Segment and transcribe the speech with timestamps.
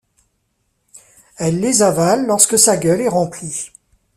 [1.37, 3.69] Elle les avale lorsque sa gueule est remplie.